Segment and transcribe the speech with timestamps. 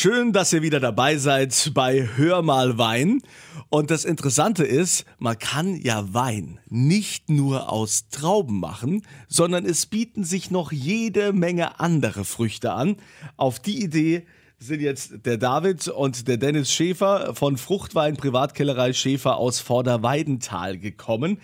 [0.00, 3.20] Schön, dass ihr wieder dabei seid bei Hör mal Wein.
[3.68, 9.86] Und das Interessante ist, man kann ja Wein nicht nur aus Trauben machen, sondern es
[9.86, 12.94] bieten sich noch jede Menge andere Früchte an.
[13.36, 14.24] Auf die Idee
[14.60, 21.40] sind jetzt der David und der Dennis Schäfer von Fruchtwein Privatkellerei Schäfer aus Vorderweidental gekommen.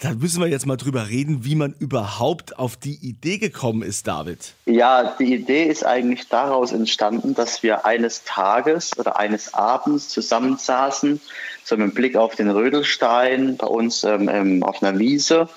[0.00, 4.06] Da müssen wir jetzt mal drüber reden, wie man überhaupt auf die Idee gekommen ist,
[4.06, 4.52] David.
[4.66, 11.22] Ja, die Idee ist eigentlich daraus entstanden, dass wir eines Tages oder eines Abends zusammensaßen,
[11.64, 15.48] so mit Blick auf den Rödelstein bei uns ähm, ähm auf einer Wiese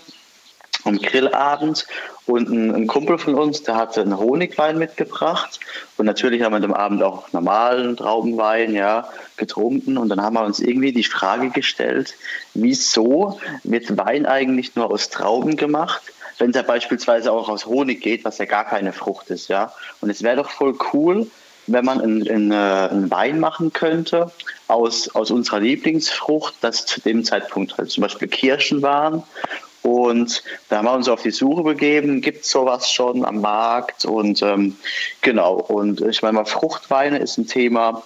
[0.85, 1.88] am Grillabend
[2.26, 5.59] und ein, ein, Kumpel von uns, der hatte einen Honigwein mitgebracht
[5.98, 10.44] und natürlich haben wir am Abend auch normalen Traubenwein ja, getrunken und dann haben wir
[10.44, 12.16] uns irgendwie die Frage gestellt,
[12.53, 16.02] wieso wird Wein eigentlich nur aus Trauben gemacht?
[16.38, 19.72] wenn es ja beispielsweise auch aus Honig geht, was ja gar keine Frucht ist, ja.
[20.02, 21.27] Und es wäre doch voll cool,
[21.67, 24.31] wenn man einen, einen, äh, Wein machen könnte
[24.67, 29.23] aus, aus unserer Lieblingsfrucht, das zu dem Zeitpunkt halt zum Beispiel Kirschen waren
[29.84, 34.06] und da haben wir uns auf die Suche begeben, gibt es sowas schon am Markt?
[34.06, 34.78] Und ähm,
[35.22, 38.04] genau, und ich meine mal, Fruchtweine ist ein Thema,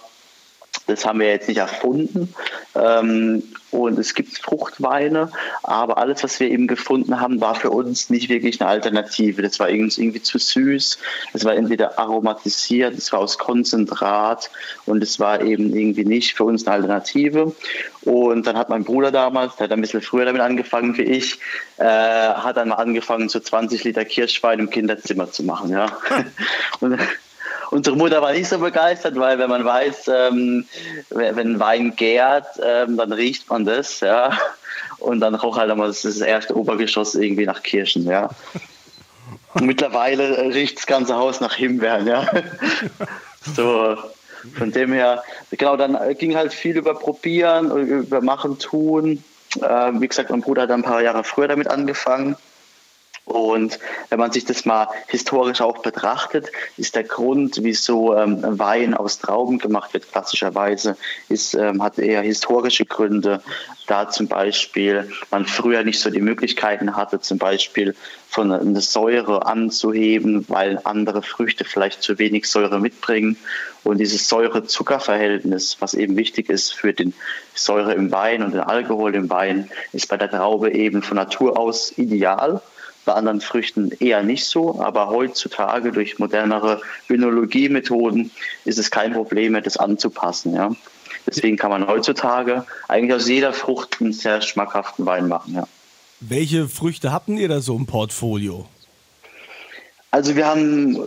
[0.86, 2.34] das haben wir jetzt nicht erfunden.
[2.74, 3.42] Ähm,
[3.76, 5.30] und es gibt Fruchtweine,
[5.62, 9.42] aber alles, was wir eben gefunden haben, war für uns nicht wirklich eine Alternative.
[9.42, 10.98] Das war irgendwie zu süß,
[11.32, 14.50] es war entweder aromatisiert, es war aus Konzentrat
[14.86, 17.54] und es war eben irgendwie nicht für uns eine Alternative.
[18.02, 21.38] Und dann hat mein Bruder damals, der hat ein bisschen früher damit angefangen wie ich,
[21.76, 25.70] äh, hat dann mal angefangen, so 20 Liter Kirschwein im Kinderzimmer zu machen.
[25.70, 25.98] Ja.
[26.80, 26.98] und,
[27.70, 30.66] Unsere Mutter war nicht so begeistert, weil wenn man weiß, ähm,
[31.10, 34.38] wenn Wein gärt, ähm, dann riecht man das, ja.
[34.98, 38.30] Und dann roch halt einmal das, das erste Obergeschoss irgendwie nach Kirschen, ja.
[39.54, 42.26] Und mittlerweile riecht das ganze Haus nach Himbeeren, ja.
[43.54, 43.96] So,
[44.58, 49.22] von dem her, genau, dann ging halt viel über Probieren, über Machen, Tun.
[49.60, 52.34] Äh, wie gesagt, mein Bruder hat ein paar Jahre früher damit angefangen.
[53.26, 58.94] Und wenn man sich das mal historisch auch betrachtet, ist der Grund, wieso ähm, Wein
[58.94, 60.96] aus Trauben gemacht wird, klassischerweise,
[61.28, 63.42] ist, ähm, hat eher historische Gründe.
[63.88, 67.96] Da zum Beispiel man früher nicht so die Möglichkeiten hatte, zum Beispiel
[68.28, 73.36] von einer Säure anzuheben, weil andere Früchte vielleicht zu wenig Säure mitbringen.
[73.82, 77.12] Und dieses Säure-Zucker-Verhältnis, was eben wichtig ist für den
[77.54, 81.58] Säure im Wein und den Alkohol im Wein, ist bei der Traube eben von Natur
[81.58, 82.62] aus ideal
[83.06, 88.30] bei anderen Früchten eher nicht so, aber heutzutage durch modernere Önologiemethoden
[88.66, 90.54] ist es kein Problem mehr, das anzupassen.
[90.54, 90.72] Ja.
[91.26, 95.54] Deswegen kann man heutzutage eigentlich aus jeder Frucht einen sehr schmackhaften Wein machen.
[95.54, 95.66] Ja.
[96.20, 98.66] Welche Früchte habt ihr da so im Portfolio?
[100.10, 100.98] Also wir haben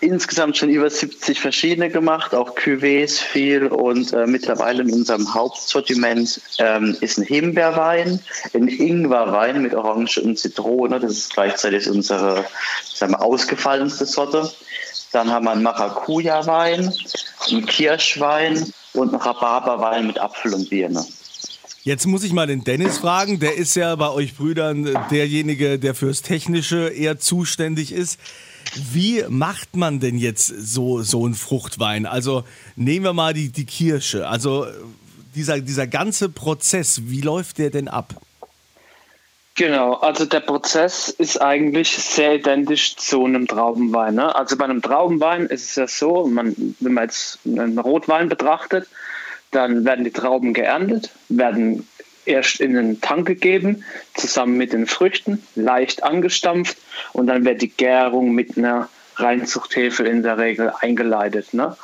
[0.00, 6.40] insgesamt schon über 70 verschiedene gemacht, auch Cuvées viel und äh, mittlerweile in unserem Hauptsortiment
[6.58, 8.20] ähm, ist ein Himbeerwein,
[8.54, 12.46] ein Ingwerwein mit Orange und Zitrone, das ist gleichzeitig unsere
[12.94, 14.50] sagen wir, ausgefallenste Sorte.
[15.12, 16.92] Dann haben wir einen Maracuja-Wein,
[17.48, 21.04] einen Kirschwein und einen Rhabarberwein mit Apfel und Birne.
[21.82, 25.94] Jetzt muss ich mal den Dennis fragen, der ist ja bei euch Brüdern derjenige, der
[25.94, 28.18] fürs Technische eher zuständig ist.
[28.92, 32.06] Wie macht man denn jetzt so, so einen Fruchtwein?
[32.06, 32.44] Also
[32.74, 34.28] nehmen wir mal die, die Kirsche.
[34.28, 34.66] Also
[35.34, 38.14] dieser, dieser ganze Prozess, wie läuft der denn ab?
[39.54, 44.14] Genau, also der Prozess ist eigentlich sehr identisch zu einem Traubenwein.
[44.14, 44.34] Ne?
[44.34, 48.86] Also bei einem Traubenwein ist es ja so, man, wenn man jetzt einen Rotwein betrachtet,
[49.52, 51.88] dann werden die Trauben geerntet, werden
[52.26, 56.76] erst in den Tank gegeben, zusammen mit den Früchten, leicht angestampft
[57.12, 61.54] und dann wird die Gärung mit einer Reinzuchthefe in der Regel eingeleitet.
[61.54, 61.76] Ne?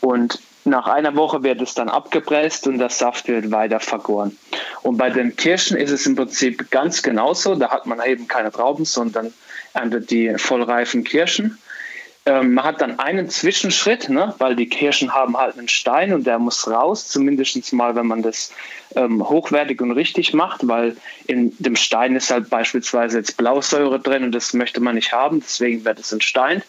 [0.00, 4.36] Und nach einer Woche wird es dann abgepresst und der Saft wird weiter vergoren.
[4.82, 7.54] Und bei den Kirschen ist es im Prinzip ganz genauso.
[7.54, 9.32] Da hat man eben keine Trauben, sondern
[9.74, 11.58] erntet die vollreifen Kirschen.
[12.26, 16.26] Ähm, man hat dann einen Zwischenschritt, ne, weil die Kirschen haben halt einen Stein und
[16.26, 18.50] der muss raus, zumindest mal, wenn man das
[18.96, 24.24] ähm, hochwertig und richtig macht, weil in dem Stein ist halt beispielsweise jetzt Blausäure drin
[24.24, 26.64] und das möchte man nicht haben, deswegen wird es entsteint.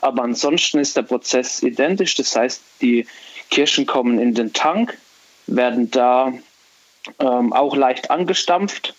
[0.00, 3.06] Aber ansonsten ist der Prozess identisch, das heißt, die
[3.50, 4.96] Kirschen kommen in den Tank,
[5.46, 6.32] werden da
[7.18, 8.94] ähm, auch leicht angestampft,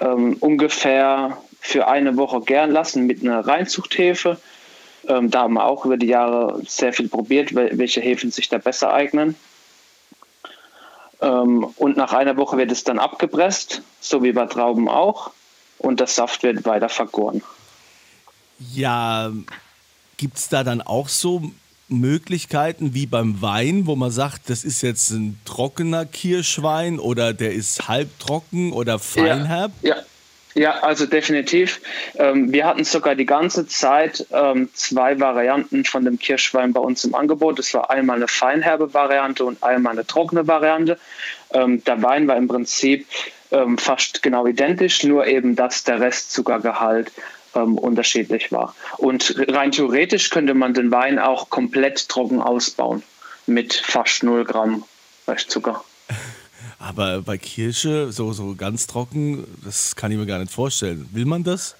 [0.00, 4.38] ähm, ungefähr für eine Woche gern lassen mit einer Reinzuchthefe
[5.08, 8.58] ähm, da haben wir auch über die Jahre sehr viel probiert, welche Hefen sich da
[8.58, 9.36] besser eignen.
[11.20, 15.30] Ähm, und nach einer Woche wird es dann abgepresst, so wie bei Trauben auch.
[15.78, 17.42] Und der Saft wird weiter vergoren.
[18.72, 19.32] Ja,
[20.16, 21.50] gibt es da dann auch so
[21.88, 27.52] Möglichkeiten wie beim Wein, wo man sagt, das ist jetzt ein trockener Kirschwein oder der
[27.52, 29.72] ist halbtrocken oder feinherb?
[29.82, 30.02] Ja, ja.
[30.54, 31.80] Ja, also definitiv.
[32.14, 37.04] Ähm, wir hatten sogar die ganze Zeit ähm, zwei Varianten von dem Kirschwein bei uns
[37.04, 37.58] im Angebot.
[37.58, 40.96] Das war einmal eine feinherbe Variante und einmal eine trockene Variante.
[41.52, 43.06] Ähm, der Wein war im Prinzip
[43.76, 47.12] fast genau identisch, nur eben, dass der Restzuckergehalt
[47.52, 48.74] unterschiedlich war.
[48.96, 53.04] Und rein theoretisch könnte man den Wein auch komplett trocken ausbauen
[53.46, 54.82] mit fast 0 Gramm
[55.28, 55.84] Restzucker.
[56.86, 61.08] Aber bei Kirsche, so, so ganz trocken, das kann ich mir gar nicht vorstellen.
[61.12, 61.76] Will man das?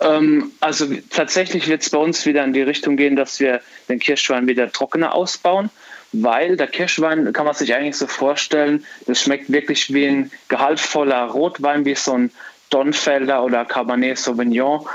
[0.00, 3.98] Ähm, also tatsächlich wird es bei uns wieder in die Richtung gehen, dass wir den
[3.98, 5.70] Kirschwein wieder trockener ausbauen,
[6.12, 11.24] weil der Kirschwein, kann man sich eigentlich so vorstellen, das schmeckt wirklich wie ein gehaltvoller
[11.24, 12.30] Rotwein, wie so ein
[12.70, 14.86] Donfelder oder Cabernet Sauvignon.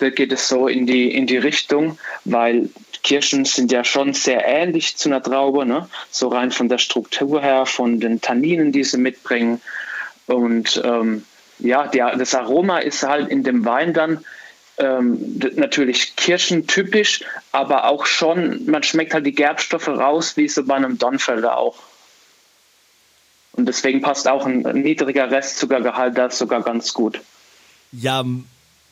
[0.00, 2.68] Da geht es so in die, in die Richtung, weil
[3.02, 5.88] Kirschen sind ja schon sehr ähnlich zu einer Traube, ne?
[6.10, 9.60] so rein von der Struktur her, von den Tanninen, die sie mitbringen.
[10.26, 11.24] Und ähm,
[11.58, 14.24] ja, der, das Aroma ist halt in dem Wein dann
[14.78, 20.76] ähm, natürlich kirschentypisch, aber auch schon, man schmeckt halt die Gerbstoffe raus, wie so bei
[20.76, 21.78] einem Donfelder auch.
[23.52, 27.20] Und deswegen passt auch ein niedriger Restzuckergehalt da sogar ganz gut.
[27.92, 28.24] Ja,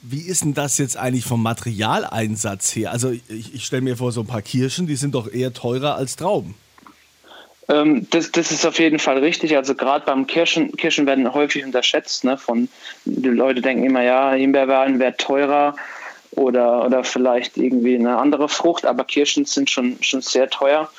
[0.02, 2.90] wie ist denn das jetzt eigentlich vom Materialeinsatz her?
[2.90, 5.96] Also ich, ich stelle mir vor, so ein paar Kirschen, die sind doch eher teurer
[5.96, 6.54] als Trauben.
[7.68, 9.56] Ähm, das, das, ist auf jeden Fall richtig.
[9.56, 12.24] Also gerade beim Kirschen, Kirschen werden häufig unterschätzt.
[12.24, 12.36] Ne?
[12.36, 12.68] Von,
[13.04, 15.76] die Leute denken immer, ja, Himbeerwein wäre teurer
[16.32, 20.90] oder, oder vielleicht irgendwie eine andere Frucht, aber Kirschen sind schon, schon sehr teuer.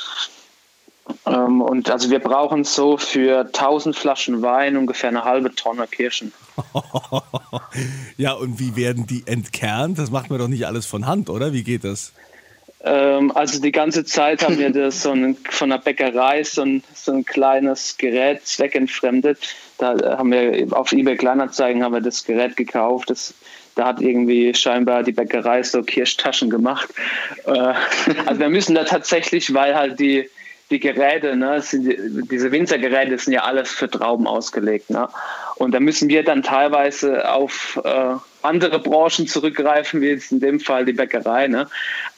[1.25, 6.33] Ähm, und also wir brauchen so für 1000 Flaschen Wein ungefähr eine halbe Tonne Kirschen.
[8.17, 9.97] ja, und wie werden die entkernt?
[9.97, 11.53] Das macht man doch nicht alles von Hand, oder?
[11.53, 12.13] Wie geht das?
[12.83, 16.83] Ähm, also die ganze Zeit haben wir das so ein, von der Bäckerei so ein,
[16.93, 19.55] so ein kleines Gerät zweckentfremdet.
[19.77, 23.09] Da haben wir auf eBay Kleinanzeigen haben wir das Gerät gekauft.
[23.09, 23.33] Das,
[23.75, 26.89] da hat irgendwie scheinbar die Bäckerei so Kirschtaschen gemacht.
[27.45, 27.51] Äh,
[28.25, 30.29] also wir müssen da tatsächlich, weil halt die
[30.71, 34.89] die Geräte, ne, sind, diese Winzergeräte sind ja alles für Trauben ausgelegt.
[34.89, 35.07] Ne?
[35.55, 40.59] Und da müssen wir dann teilweise auf äh, andere Branchen zurückgreifen, wie jetzt in dem
[40.59, 41.47] Fall die Bäckerei.
[41.47, 41.67] Ne?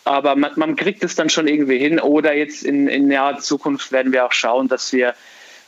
[0.05, 1.99] Aber man, man kriegt es dann schon irgendwie hin.
[1.99, 5.15] Oder jetzt in, in naher Zukunft werden wir auch schauen, dass wir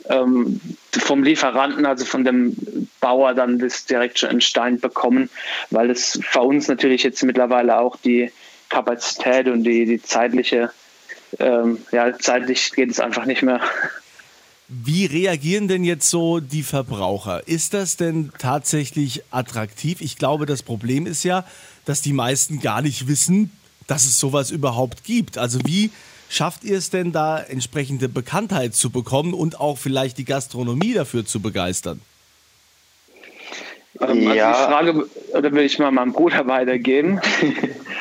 [0.10, 0.62] ähm,
[0.92, 2.56] vom Lieferanten, also von dem
[3.02, 5.30] Bauer, dann das direkt schon in Stein bekommen,
[5.72, 8.32] weil es für uns natürlich jetzt mittlerweile auch die
[8.70, 10.72] Kapazität und die, die zeitliche
[11.40, 13.62] ähm, ja, zeitlich geht es einfach nicht mehr.
[14.68, 17.48] Wie reagieren denn jetzt so die Verbraucher?
[17.48, 20.02] Ist das denn tatsächlich attraktiv?
[20.02, 21.46] Ich glaube, das Problem ist ja,
[21.86, 23.52] dass die meisten gar nicht wissen,
[23.86, 25.38] dass es sowas überhaupt gibt.
[25.38, 25.92] Also wie
[26.30, 31.26] schafft ihr es denn da entsprechende Bekanntheit zu bekommen und auch vielleicht die Gastronomie dafür
[31.26, 32.02] zu begeistern?
[34.02, 34.52] Ähm, also ja.
[34.52, 37.22] die Frage, oder will ich mal meinem Bruder weitergeben?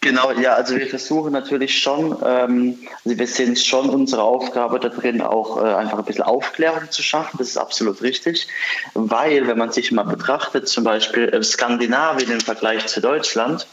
[0.00, 4.90] Genau, ja, also wir versuchen natürlich schon, ähm, also wir sehen schon unsere Aufgabe da
[4.90, 8.46] drin, auch äh, einfach ein bisschen Aufklärung zu schaffen, das ist absolut richtig,
[8.94, 13.66] weil wenn man sich mal betrachtet, zum Beispiel äh, Skandinavien im Vergleich zu Deutschland,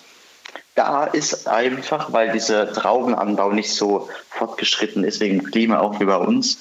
[0.74, 6.18] da ist einfach, weil dieser Traubenanbau nicht so fortgeschritten ist, wegen Klima auch wie bei
[6.18, 6.60] uns,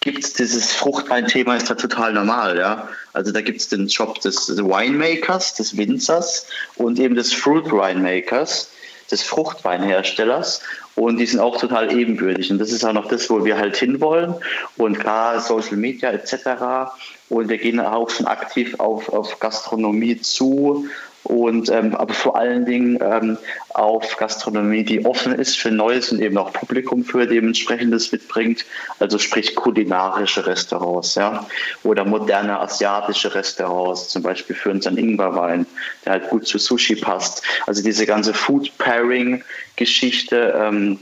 [0.00, 2.88] gibt es dieses Fruchtwein-Thema ist da total normal, ja.
[3.12, 8.68] Also da gibt es den Job des Winemakers, des Winzers und eben des Fruit Winemakers
[9.12, 10.62] des Fruchtweinherstellers
[10.94, 12.50] und die sind auch total ebenbürtig.
[12.50, 14.34] Und das ist auch noch das, wo wir halt hinwollen.
[14.76, 16.90] Und klar, Social Media etc.
[17.28, 20.86] Und wir gehen auch schon aktiv auf, auf Gastronomie zu
[21.24, 23.38] und ähm, aber vor allen Dingen ähm,
[23.70, 28.64] auf Gastronomie, die offen ist für Neues und eben auch Publikum für dementsprechendes mitbringt,
[28.98, 31.46] also sprich kulinarische Restaurants, ja,
[31.84, 35.66] oder moderne asiatische Restaurants, zum Beispiel für unseren Ingwerwein,
[36.04, 37.42] der halt gut zu Sushi passt.
[37.66, 39.44] Also diese ganze Food Pairing
[39.76, 40.98] Geschichte ähm,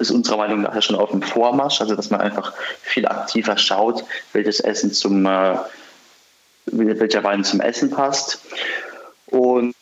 [0.00, 2.52] ist unserer Meinung nach schon auf dem Vormarsch, also dass man einfach
[2.82, 5.54] viel aktiver schaut, welches Essen zum äh,
[6.66, 8.40] welcher Wein zum Essen passt.
[9.32, 9.74] Und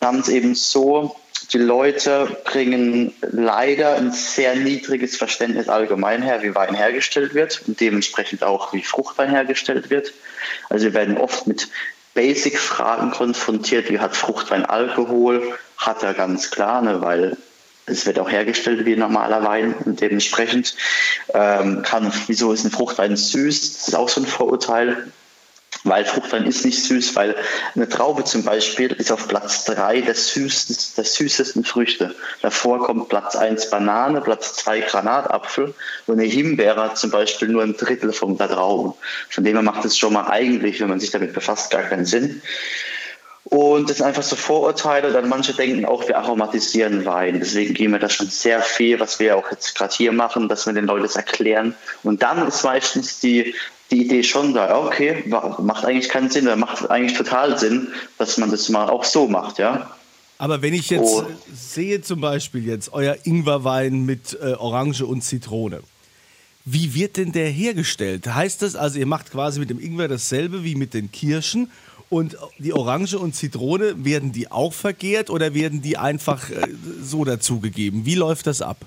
[0.00, 1.16] haben es eben so,
[1.52, 7.80] die Leute bringen leider ein sehr niedriges Verständnis allgemein her, wie Wein hergestellt wird und
[7.80, 10.12] dementsprechend auch, wie Fruchtwein hergestellt wird.
[10.70, 11.68] Also wir werden oft mit
[12.14, 15.58] Basic-Fragen konfrontiert, wie hat Fruchtwein Alkohol?
[15.76, 17.36] Hat er ganz klar, ne, weil
[17.86, 20.76] es wird auch hergestellt wie normaler Wein und dementsprechend
[21.34, 23.78] ähm, kann, wieso ist ein Fruchtwein süß?
[23.78, 25.10] Das ist auch so ein Vorurteil.
[25.84, 27.34] Weil Fruchtwein ist nicht süß, weil
[27.74, 32.14] eine Traube zum Beispiel ist auf Platz drei der süßesten, der süßesten Früchte.
[32.40, 35.74] Davor kommt Platz eins Banane, Platz zwei Granatapfel
[36.06, 38.94] und eine Himbeere hat zum Beispiel nur ein Drittel von der Traube.
[39.28, 42.06] Von dem her macht es schon mal eigentlich, wenn man sich damit befasst, gar keinen
[42.06, 42.42] Sinn.
[43.44, 45.12] Und das sind einfach so Vorurteile.
[45.12, 47.40] Dann manche denken auch, wir aromatisieren Wein.
[47.40, 50.64] Deswegen gehen wir da schon sehr viel, was wir auch jetzt gerade hier machen, dass
[50.64, 51.74] wir den Leuten das erklären.
[52.04, 53.54] Und dann ist meistens die
[53.92, 55.22] die Idee schon da, okay,
[55.58, 59.28] macht eigentlich keinen Sinn, oder macht eigentlich total Sinn, dass man das mal auch so
[59.28, 59.90] macht, ja.
[60.38, 61.24] Aber wenn ich jetzt oh.
[61.54, 65.82] sehe zum Beispiel jetzt euer Ingwerwein mit äh, Orange und Zitrone,
[66.64, 68.26] wie wird denn der hergestellt?
[68.26, 71.70] Heißt das also, ihr macht quasi mit dem Ingwer dasselbe wie mit den Kirschen
[72.08, 76.68] und die Orange und Zitrone, werden die auch vergehrt oder werden die einfach äh,
[77.02, 78.04] so dazugegeben?
[78.04, 78.84] Wie läuft das ab?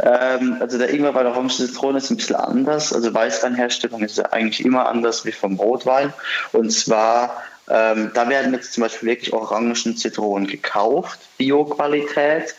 [0.00, 2.92] Ähm, also der Ingwer bei der Orange Zitrone ist ein bisschen anders.
[2.92, 6.12] Also Weißweinherstellung ist ja eigentlich immer anders wie vom Rotwein.
[6.52, 12.54] Und zwar, ähm, da werden jetzt zum Beispiel wirklich Orangen Zitronen gekauft, Bio-Qualität.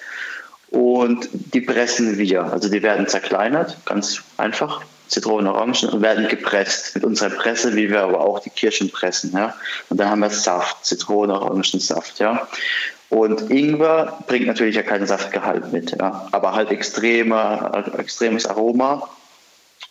[0.69, 2.45] Und die pressen wir.
[2.45, 4.81] Also die werden zerkleinert, ganz einfach.
[5.07, 9.31] Zitronen, Orangen und werden gepresst mit unserer Presse, wie wir aber auch die Kirschen pressen.
[9.33, 9.55] Ja?
[9.89, 12.19] Und dann haben wir Saft, Zitronen, Orangensaft.
[12.19, 12.47] Ja?
[13.13, 19.07] Und Ingwer bringt natürlich ja keinen Saftgehalt mit, ja, aber halt extreme, extremes Aroma.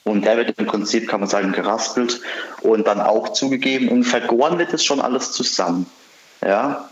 [0.02, 2.20] Und der wird im Prinzip, kann man sagen, geraspelt
[2.62, 3.90] und dann auch zugegeben.
[3.90, 5.86] Und vergoren wird es schon alles zusammen.
[6.44, 6.90] Ja.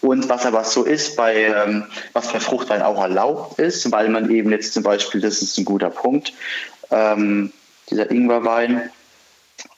[0.00, 4.30] Und was aber so ist, bei, ähm, was bei Fruchtwein auch erlaubt ist, weil man
[4.30, 6.32] eben jetzt zum Beispiel, das ist ein guter Punkt,
[6.92, 7.52] ähm,
[7.92, 8.90] dieser Ingwerwein,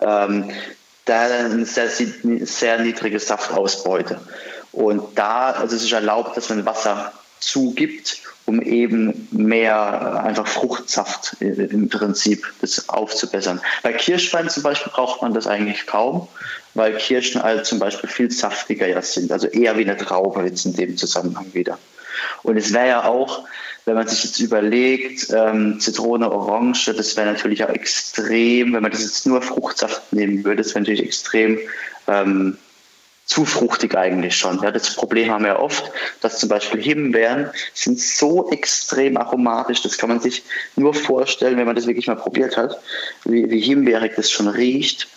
[0.00, 0.50] ähm,
[1.06, 4.21] hat eine sehr, sehr niedrige Saftausbeute.
[4.73, 10.47] Und da also es ist erlaubt, dass man Wasser zugibt, um eben mehr äh, einfach
[10.47, 13.61] Fruchtsaft im Prinzip das aufzubessern.
[13.83, 16.28] Bei Kirschwein zum Beispiel braucht man das eigentlich kaum,
[16.75, 20.64] weil Kirschen halt zum Beispiel viel saftiger ja sind, also eher wie eine Traube jetzt
[20.64, 21.78] in dem Zusammenhang wieder.
[22.42, 23.44] Und es wäre ja auch,
[23.85, 28.92] wenn man sich jetzt überlegt, ähm, Zitrone, Orange, das wäre natürlich auch extrem, wenn man
[28.92, 31.59] das jetzt nur Fruchtsaft nehmen würde, das wäre natürlich extrem
[32.06, 32.56] ähm,
[33.26, 34.62] zu fruchtig eigentlich schon.
[34.62, 35.90] Ja, das Problem haben wir oft,
[36.21, 40.42] dass zum Beispiel Himbeeren sind so extrem aromatisch, das kann man sich
[40.76, 42.78] nur vorstellen, wenn man das wirklich mal probiert hat,
[43.25, 45.09] wie, wie himbeerig das schon riecht.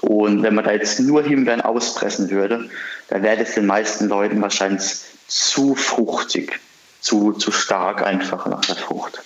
[0.00, 2.68] Und wenn man da jetzt nur Himbeeren auspressen würde,
[3.08, 4.82] dann wäre das den meisten Leuten wahrscheinlich
[5.28, 6.60] zu fruchtig,
[7.00, 9.20] zu, zu stark einfach nach der Frucht.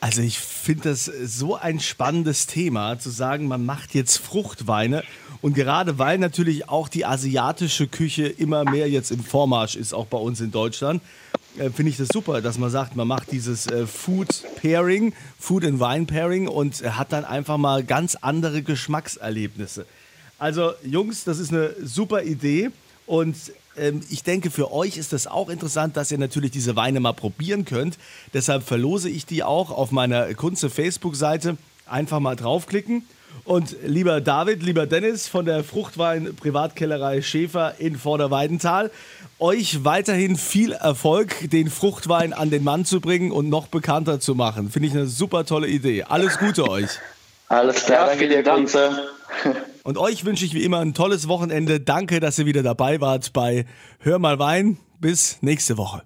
[0.00, 5.02] Also ich finde das so ein spannendes Thema, zu sagen, man macht jetzt Fruchtweine
[5.40, 10.06] und gerade weil natürlich auch die asiatische Küche immer mehr jetzt im Vormarsch ist, auch
[10.06, 11.02] bei uns in Deutschland,
[11.58, 14.28] äh, finde ich das super, dass man sagt, man macht dieses äh, Food
[14.60, 19.86] Pairing, Food and Wine Pairing und hat dann einfach mal ganz andere Geschmackserlebnisse.
[20.38, 22.70] Also Jungs, das ist eine super Idee
[23.06, 23.36] und
[24.10, 27.64] ich denke, für euch ist das auch interessant, dass ihr natürlich diese Weine mal probieren
[27.64, 27.98] könnt.
[28.32, 31.56] Deshalb verlose ich die auch auf meiner Kunze Facebook-Seite.
[31.86, 33.04] Einfach mal draufklicken.
[33.44, 38.90] Und lieber David, lieber Dennis von der Fruchtwein Privatkellerei Schäfer in Vorderweidenthal,
[39.38, 44.34] euch weiterhin viel Erfolg, den Fruchtwein an den Mann zu bringen und noch bekannter zu
[44.34, 44.70] machen.
[44.70, 46.04] Finde ich eine super tolle Idee.
[46.04, 46.90] Alles Gute euch.
[47.48, 49.08] Alles klar, ja, danke dir, Kunze.
[49.84, 51.78] Und euch wünsche ich wie immer ein tolles Wochenende.
[51.78, 53.66] Danke, dass ihr wieder dabei wart bei
[53.98, 54.78] Hör mal Wein.
[54.98, 56.02] Bis nächste Woche.